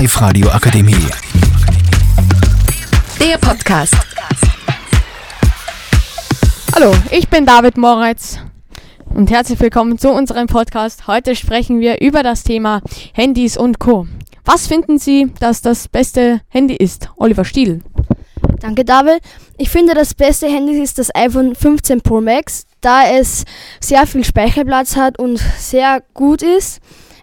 [0.00, 0.96] Live-Radio Akademie.
[3.20, 3.94] Der Podcast.
[6.74, 8.38] Hallo, ich bin David Moritz
[9.14, 11.06] und herzlich willkommen zu unserem Podcast.
[11.06, 12.80] Heute sprechen wir über das Thema
[13.12, 14.06] Handys und Co.
[14.46, 17.10] Was finden Sie, dass das beste Handy ist?
[17.16, 17.82] Oliver Stiel.
[18.60, 19.20] Danke, David.
[19.58, 23.44] Ich finde, das beste Handy ist das iPhone 15 Pro Max, da es
[23.80, 26.80] sehr viel Speicherplatz hat und sehr gut ist.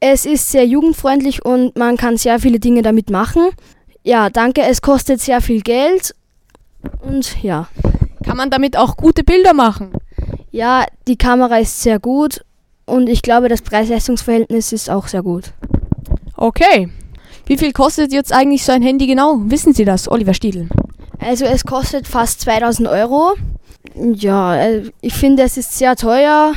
[0.00, 3.50] Es ist sehr jugendfreundlich und man kann sehr viele Dinge damit machen.
[4.04, 4.62] Ja, danke.
[4.62, 6.14] Es kostet sehr viel Geld
[7.00, 7.68] und ja.
[8.24, 9.92] Kann man damit auch gute Bilder machen?
[10.50, 12.44] Ja, die Kamera ist sehr gut
[12.86, 15.52] und ich glaube, das Preis-Leistungs-Verhältnis ist auch sehr gut.
[16.36, 16.88] Okay.
[17.46, 19.36] Wie viel kostet jetzt eigentlich so ein Handy genau?
[19.44, 20.68] Wissen Sie das, Oliver Stiedl?
[21.18, 23.34] Also es kostet fast 2000 Euro.
[23.94, 26.52] Ja, äh, ich finde, es ist sehr teuer.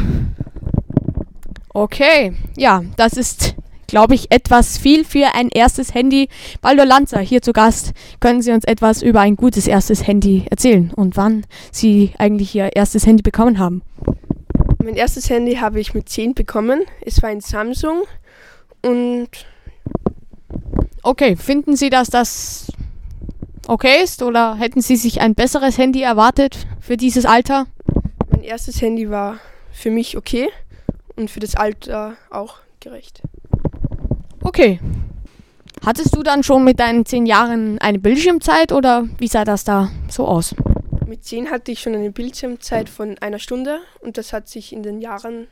[1.74, 3.56] Okay, ja, das ist,
[3.88, 6.28] glaube ich, etwas viel für ein erstes Handy.
[6.62, 7.94] Baldo Lanzer, hier zu Gast.
[8.20, 12.76] Können Sie uns etwas über ein gutes erstes Handy erzählen und wann Sie eigentlich Ihr
[12.76, 13.84] erstes Handy bekommen haben?
[14.84, 16.82] Mein erstes Handy habe ich mit 10 bekommen.
[17.05, 18.04] Es war ein Samsung
[18.82, 19.30] und
[21.04, 22.72] Okay, finden Sie, dass das
[23.68, 27.68] okay ist oder hätten Sie sich ein besseres Handy erwartet für dieses Alter?
[28.30, 29.40] mein erstes Handy war
[29.72, 30.50] für mich okay
[31.22, 33.22] und für das Alter auch gerecht.
[34.44, 34.80] Okay.
[35.86, 39.90] Hattest du dann schon mit deinen zehn Jahren eine Bildschirmzeit oder wie sah das da
[40.10, 40.54] so aus?
[41.08, 44.82] Mit 10 hatte ich schon eine Bildschirmzeit von einer Stunde und das hat sich in
[44.82, 45.48] den Jahren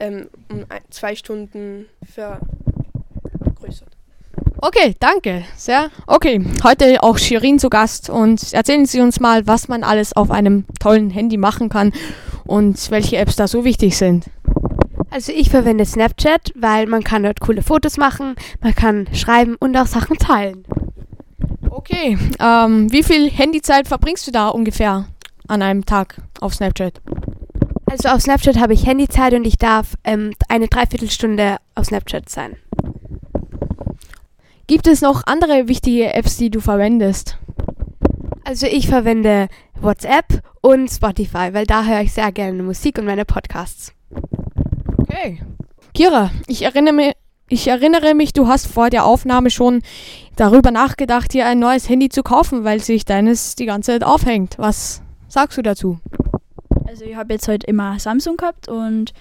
[0.00, 3.96] ähm, um zwei Stunden vergrößert.
[4.58, 5.44] Okay, danke.
[5.56, 5.90] Sehr.
[6.06, 10.30] Okay, heute auch Shirin zu Gast und erzählen Sie uns mal, was man alles auf
[10.30, 11.92] einem tollen Handy machen kann
[12.46, 14.24] und welche Apps da so wichtig sind.
[15.16, 19.74] Also ich verwende Snapchat, weil man kann dort coole Fotos machen, man kann schreiben und
[19.74, 20.66] auch Sachen teilen.
[21.70, 25.06] Okay, ähm, wie viel Handyzeit verbringst du da ungefähr
[25.48, 27.00] an einem Tag auf Snapchat?
[27.86, 32.56] Also auf Snapchat habe ich Handyzeit und ich darf ähm, eine Dreiviertelstunde auf Snapchat sein.
[34.66, 37.38] Gibt es noch andere wichtige Apps, die du verwendest?
[38.44, 39.48] Also ich verwende
[39.80, 43.94] WhatsApp und Spotify, weil da höre ich sehr gerne Musik und meine Podcasts.
[45.16, 45.38] Okay.
[45.94, 47.12] Kira, ich erinnere, mich,
[47.48, 49.82] ich erinnere mich, du hast vor der Aufnahme schon
[50.36, 54.58] darüber nachgedacht, dir ein neues Handy zu kaufen, weil sich deines die ganze Zeit aufhängt.
[54.58, 55.98] Was sagst du dazu?
[56.86, 59.12] Also ich habe jetzt heute immer Samsung gehabt und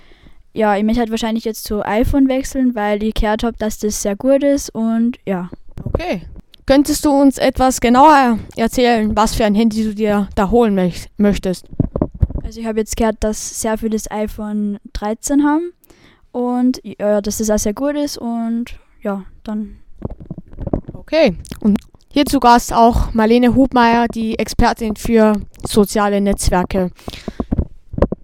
[0.53, 4.01] ja, ich möchte halt wahrscheinlich jetzt zu iPhone wechseln, weil ich gehört habe, dass das
[4.01, 5.50] sehr gut ist und ja.
[5.85, 6.23] Okay.
[6.66, 11.07] Könntest du uns etwas genauer erzählen, was für ein Handy du dir da holen möch
[11.17, 11.67] möchtest?
[12.44, 15.72] Also ich habe jetzt gehört, dass sehr viele das iPhone 13 haben
[16.35, 19.78] und ja, dass das auch sehr gut ist und ja, dann
[20.94, 21.38] Okay.
[21.62, 21.78] Und
[22.12, 26.90] hier zu Gast auch Marlene Hubmeier, die Expertin für soziale Netzwerke.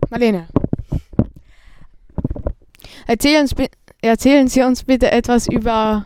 [0.10, 0.48] Marlene.
[3.08, 3.56] Erzählen, uns
[4.02, 6.06] erzählen Sie uns bitte etwas über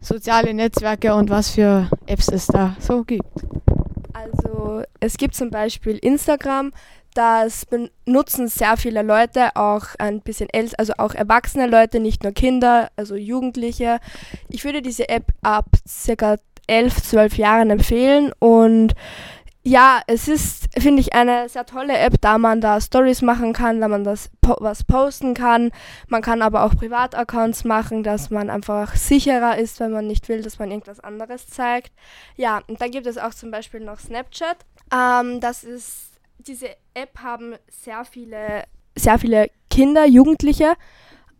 [0.00, 3.44] soziale Netzwerke und was für Apps es da so gibt.
[4.12, 6.70] Also es gibt zum Beispiel Instagram,
[7.14, 12.32] das benutzen sehr viele Leute, auch ein bisschen älter, also auch erwachsene Leute, nicht nur
[12.32, 14.00] Kinder, also Jugendliche.
[14.48, 16.36] Ich würde diese App ab circa
[16.66, 18.94] 11, 12 Jahren empfehlen und
[19.66, 23.80] ja, es ist, finde ich, eine sehr tolle App, da man da Stories machen kann,
[23.80, 25.70] da man das po was posten kann.
[26.06, 30.42] Man kann aber auch Privataccounts machen, dass man einfach sicherer ist, wenn man nicht will,
[30.42, 31.92] dass man irgendwas anderes zeigt.
[32.36, 34.58] Ja, und dann gibt es auch zum Beispiel noch Snapchat.
[34.92, 38.64] Ähm, das ist, diese App haben sehr viele,
[38.96, 40.74] sehr viele Kinder, Jugendliche.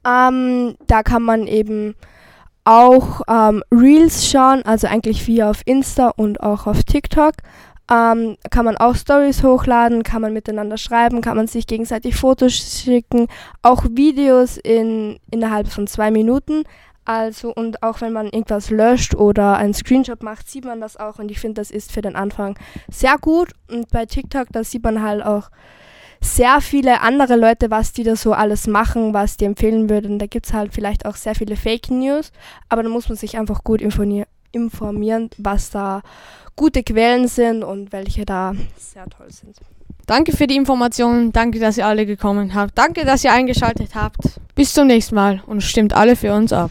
[0.06, 1.94] Ähm, da kann man eben
[2.64, 7.34] auch ähm, Reels schauen, also eigentlich wie auf Insta und auch auf TikTok.
[7.90, 12.54] Ähm, kann man auch Stories hochladen, kann man miteinander schreiben, kann man sich gegenseitig Fotos
[12.54, 13.28] schicken,
[13.60, 16.64] auch Videos in, innerhalb von zwei Minuten.
[17.04, 21.18] Also und auch wenn man irgendwas löscht oder einen Screenshot macht, sieht man das auch
[21.18, 22.58] und ich finde, das ist für den Anfang
[22.90, 23.50] sehr gut.
[23.70, 25.50] Und bei TikTok, da sieht man halt auch
[26.22, 30.18] sehr viele andere Leute, was die da so alles machen, was die empfehlen würden.
[30.18, 32.32] Da gibt es halt vielleicht auch sehr viele Fake News,
[32.70, 36.00] aber da muss man sich einfach gut informieren, was da
[36.56, 39.56] gute Quellen sind und welche da sehr toll sind.
[40.06, 44.40] Danke für die Informationen, danke, dass ihr alle gekommen habt, danke, dass ihr eingeschaltet habt.
[44.54, 46.70] Bis zum nächsten Mal und stimmt alle für uns ab.